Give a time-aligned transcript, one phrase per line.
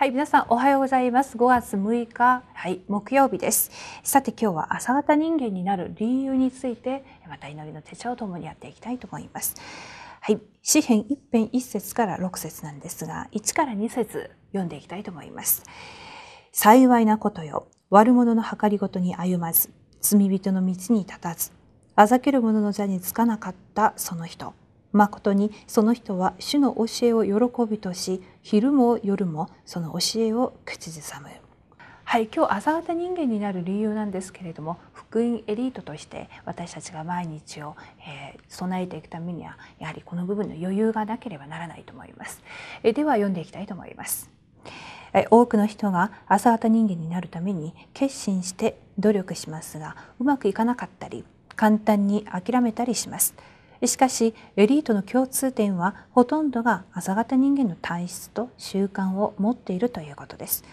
[0.00, 1.36] はい、皆さんおはようございます。
[1.36, 3.70] 5月6日、はい、木曜日です。
[4.02, 9.56] さて今日は朝型人間になる理由について、また祈りの手帳ともにやっていきたいと思います。
[10.22, 15.64] はい、詩編一編一節から6節なんですが、1から2節読んでいきたいと思います。
[16.50, 19.68] 幸いなことよ、悪者の計りごとに歩まず、
[20.00, 21.52] 罪人の道に立たず、
[21.94, 24.54] あざける者の座につかなかったその人。
[24.92, 31.28] 誠にその人は主の教えを喜びとし昼も夜もその教えを口ずさむ。
[32.04, 42.42] はい今日朝方人間になる理由なんですけれども福音エリートとして私たちが毎日を、えー、備えていくためにはやはりこの部分の余裕がなければならないと思います、
[42.82, 44.28] えー、では読んでいきたいと思います。
[45.30, 51.24] 多くの人が朝方人間になるために決心して努力しますがうまくいかなかったり
[51.56, 53.34] 簡単に諦めたりします。
[53.86, 60.64] しかしエリートの共通点はほとんどが朝型人間の体質と習慣を持っているということです。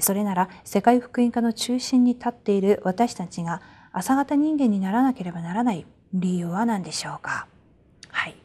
[0.00, 3.60] それなら世界福音化の中心に立っている私たちが
[3.92, 7.46] 朝型人間にならなければならない理由は何でしょうか？
[8.08, 8.36] はい。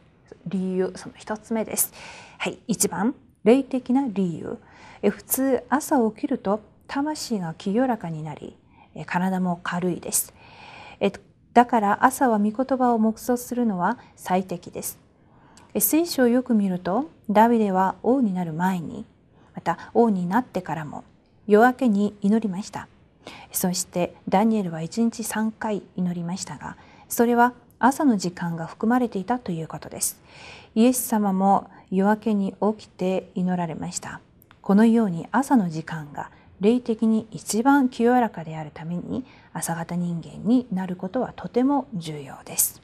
[0.46, 1.92] 理由その一つ目です。
[2.38, 2.58] はい。
[2.66, 4.58] 一番霊的な理由。
[5.10, 8.54] 普通朝起きると魂が清らかになり
[9.06, 10.34] 体も軽いです。
[11.52, 14.98] だから朝は御言葉を黙想するのは最適です。
[15.78, 19.04] 聖書をよく見るとダビデは王になる前に
[19.54, 21.04] また王になってからも
[21.46, 22.88] 夜明けに祈りました。
[23.52, 26.76] そしてダニエルは1日3回祈りましたが
[27.08, 30.20] それは朝の時間が含まれていたということです。
[30.74, 34.20] イエス様も夜明けに起きて祈られました。
[34.62, 42.82] このように朝の時間が霊的に一番清らかであるために朝型人間になることはとても重要です。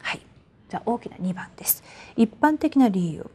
[0.00, 0.20] はい、
[0.68, 1.82] じゃあ大きな2番です。
[2.16, 3.30] 一般的な理由。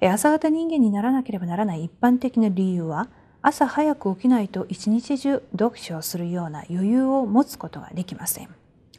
[0.00, 3.08] 朝型人間にならなければならない一般的な理由は
[3.42, 8.48] 朝早く起きないと一日中読書をするような余裕を持つことができません。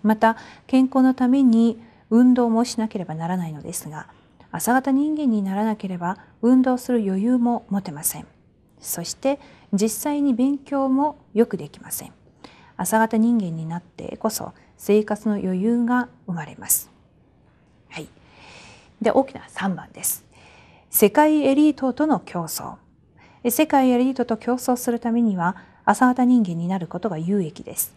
[0.02, 4.08] また健康のために運動もしなければならないのですが
[4.52, 8.26] 朝型人間にならなければ運動する余裕も持てません。
[8.80, 9.40] そして
[9.74, 12.14] 実際に勉強もよくできません。
[12.78, 16.90] 朝型人間になってこそ生活の余裕が生まれます。
[17.90, 18.08] はい。
[19.02, 20.24] で大きな3番です。
[20.90, 22.76] 世界エリートとの競争。
[23.50, 27.94] 世界エリートと競争するためには朝型人間になることが有益です。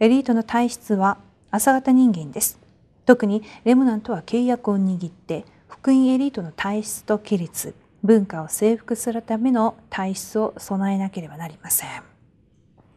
[0.00, 1.18] エリートの体質は
[1.50, 2.58] 朝型人間です。
[3.06, 7.74] 特にレムナントは契約を握って福音エリートの体質と規律。
[8.02, 12.02] 文化を征服するための体質を備えなければなりません。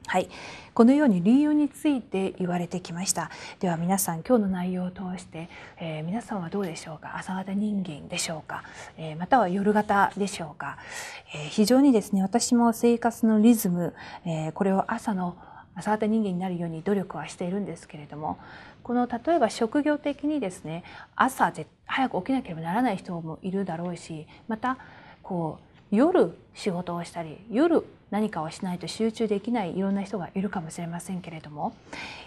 [0.08, 0.28] はい、
[0.74, 3.30] このように理由について言われてきました。
[3.60, 5.48] では皆さん今日の内容を通して、
[5.80, 7.16] えー、皆さんはどうでしょうか？
[7.18, 8.64] 朝型人間でしょうか、
[8.98, 10.78] えー、または夜型でしょうか、
[11.34, 13.94] えー、非常にですね私も生活のリズム、
[14.26, 15.38] えこれを朝の
[15.76, 18.38] 朝型人間になるように努力はしているんですけれども
[18.84, 20.84] この例えば職業的にですね
[21.16, 21.52] 朝
[21.86, 24.78] 早く起きなければならない人もいるだろうしまた
[25.24, 25.60] こ
[25.92, 31.74] う夜仕事をしたり夜何かをしないと集中できないいろんな人がいるかもしれませんけれども、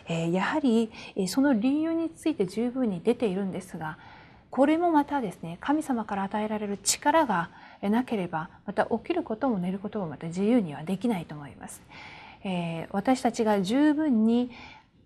[0.09, 0.91] えー、やはり
[1.29, 3.99] その理由について十分に出ているんですが
[4.51, 7.51] これもまたですね神様から与えられる力が
[7.83, 11.83] なければまた起きることも寝ることもまた自由にはできないと思います。
[12.45, 14.51] えー、私たちが十分に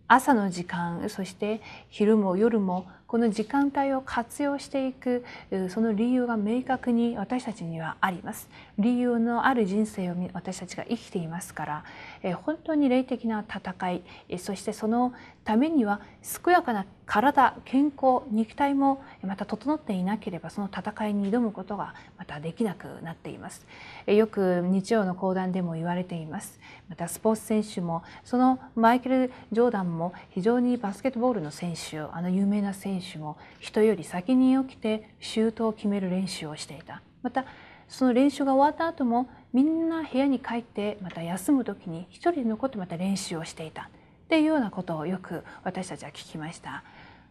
[0.08, 5.24] 朝の時間そして昼も夜もこの時間帯を活用していく
[5.70, 8.50] その理由が明確に私たちにはあります。
[8.78, 11.84] 理由のある人生を私たちが生きていますか
[12.22, 14.02] ら本当に霊的な戦い
[14.38, 16.02] そしてそのためには
[16.44, 23.66] 健やかな体健康肉体もまた整っていなければその戦いに挑むことがまたできなくなっています。
[24.06, 26.60] よく日曜の講談でも言われています。
[26.90, 37.02] またスポーツ選手もそのマイケル・ジョーダンも非常にバスケットボールの選手あの有名な選手選手も人より先に起きてシュートを決める練習をしていた。
[37.22, 37.44] また
[37.88, 43.90] その練習が終わった後もみんな部屋に帰ってまた休む時に一人で残ってまた練習をしていた。
[44.26, 46.84] っていうようなことをよく私たちは聞きました。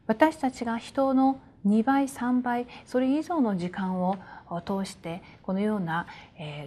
[0.08, 4.18] 私たちが人の2倍3倍それ以上の時間を
[4.66, 6.08] 通してこのような、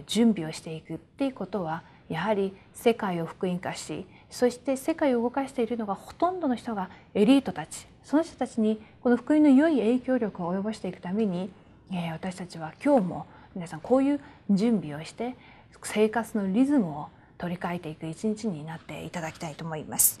[0.07, 0.95] 準備をしていく。
[0.95, 7.90] っていうことはやはり世界を福音化しそして世界を動かしているのがほとんどの人がエリートたち。
[8.03, 11.49] その人たちにこの福音の良い影響力を及ぼしていくために、
[11.91, 13.25] え私たちは今日も
[13.55, 14.19] 皆さんこういう
[14.49, 15.35] 準備をして
[15.83, 17.07] 生活のリズムを
[17.37, 20.19] 取り替えていく一日になっていただきたいと思います。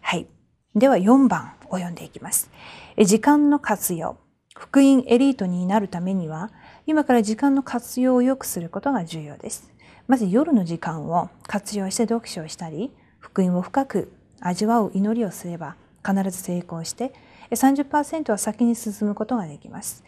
[0.00, 0.26] はい。
[0.74, 2.50] では4番を読んでいきます。
[2.98, 4.16] 時間の活用。
[4.54, 6.50] 福音エリートになるためには、
[6.86, 9.70] 今から時間の活用を良くすることが重要です。
[10.08, 14.10] まず夜の時間を活用して読書をしたり福音を深く
[14.40, 15.76] 味わう祈りをすれば
[16.06, 17.12] 必ず成功して
[17.50, 20.04] 30%は先に進むことができます。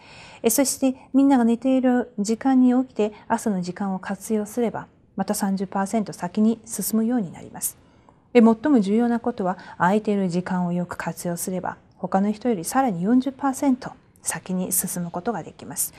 [0.49, 7.79] そしてみんなが寝ている時間に起きて朝の時間を活用すればまた30%先に進むようになります。
[8.33, 13.91] 最も重要なことは空いている時間をよく活用すれば他の人よりさらに40%
[14.23, 15.95] 先に進むことができます。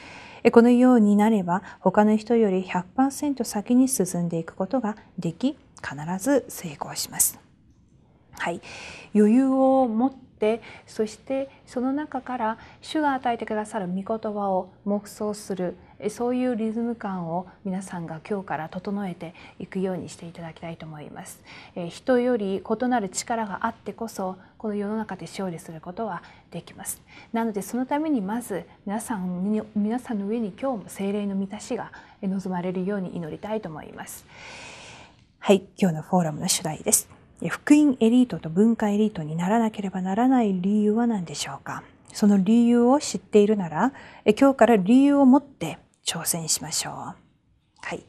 [0.52, 7.51] このようになれば他の人より100%先に進んでいくことができ必ず成功します。
[8.42, 8.62] はい、
[9.14, 15.78] 余裕を持ってそしてその中から主が与えてくださる御言葉を黙想する
[16.10, 21.40] そういうリズム感を皆さんが今日から整えていくようにしていただきたいと思います。
[21.76, 27.00] え人より異なる力があってこそこの世の中で勝利することはできます。
[27.32, 31.92] なのでそのためにまず皆さんに皆さんの上に今日も精霊の満たしが
[32.24, 34.26] 望まれるように祈りたいと思います。
[35.38, 37.21] はい、今日のフォーラムの主題です。
[37.50, 41.84] 福音エリートと文化エリートにならなければならない理由は何でしょうか？
[42.14, 43.94] その理由を知っているなら、
[44.38, 46.94] 今日から理由を持って挑戦しましょう。
[46.94, 47.16] は
[47.96, 48.04] い。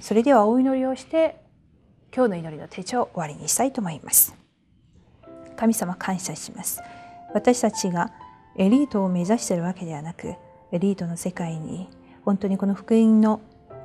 [0.00, 1.40] それではお祈りをして、
[2.14, 4.34] 今日の祈りの手帳を終わりにしたいと思います。
[5.56, 6.82] 神様感謝します。
[7.32, 8.12] 私たちが
[8.56, 10.34] エリートを目指しているわけではなく、
[10.72, 11.88] エリートの世界に
[12.24, 13.40] 本当にこの福音の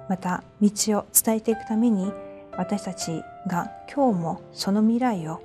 [0.10, 2.12] また道を伝えていくために
[2.62, 5.42] 私たちが今日もその未来を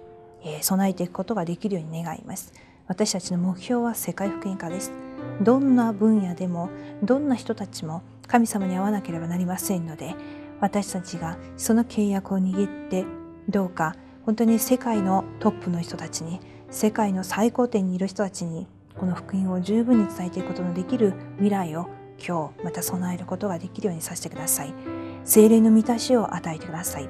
[0.61, 2.53] 備えていくことができるように願います。
[2.89, 4.93] 私たちの目標は世界福音化です。
[5.41, 6.69] どんな分野でも
[7.03, 10.15] どんな人たちも神様に会わなければなりませんので
[10.61, 13.07] 私たちがその契約を握って
[13.49, 13.97] どうか
[14.27, 16.39] 本当に世界のトップの人たちに
[16.71, 18.67] 世界の最高点にいる人たちに
[18.99, 21.89] この福音を十分に伝えていくことのできる未来を
[22.19, 24.96] 今日また備えることができるようにさせてください。
[25.27, 27.05] 精霊の満たしを与えてください。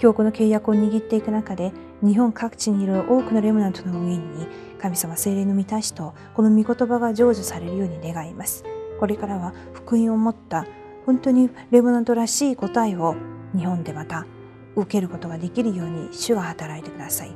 [0.00, 1.72] 今日この契約を握っていく中で
[2.02, 4.46] 日本各地にいる多くのレムナントの上に
[4.80, 8.64] 神様精霊の満たしとこの御言葉が成就されるように願います。
[8.98, 10.66] これからは福音を持った
[11.04, 13.14] 本当にレムナントらしい答えを
[13.54, 14.26] 日本でまた
[14.74, 17.28] 受けることができるように主が働いてください。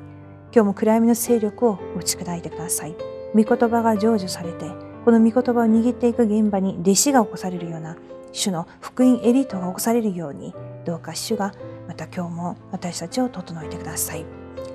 [0.55, 2.95] 今日も暗闇の勢力を打ち砕いてください。
[3.35, 4.71] 御言葉が成就されて、
[5.05, 7.97] この御言葉を握っていく現場に弟子が起こされるような
[8.33, 11.55] 主の福音エリートが起こされるように、どうか主が
[11.87, 14.25] また今日も私たちを整えてください。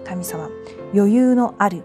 [0.06, 0.50] 神様、
[0.94, 1.84] 余裕のある、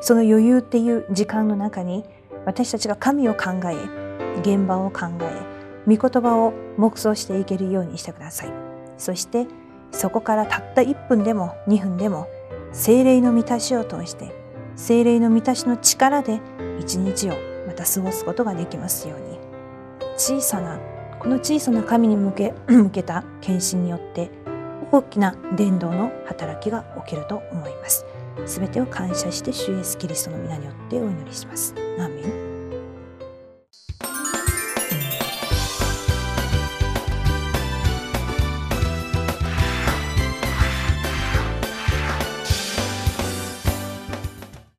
[0.00, 2.04] その余裕っていう時間の中に
[2.44, 5.56] 私たちが神を考え、現場を考え、
[5.96, 8.52] 御言葉を黙想していけるようにしてください。
[8.98, 9.46] そして
[9.92, 12.28] そこからたった1分でも2分でも
[12.72, 14.34] 精霊の満たしを通して
[14.74, 16.40] 精霊の満たしの力で
[16.80, 17.34] 一日を
[17.66, 19.38] また過ごすことができますように
[20.16, 20.78] 小さな
[21.26, 24.30] の小さな神に向け 向けた献身によって
[24.92, 28.04] 大きな伝道の働きが起きると思います。
[28.44, 31.74] すべてを感謝して主イエスキリストの皆によってお祈りします。
[31.98, 32.55] アーメン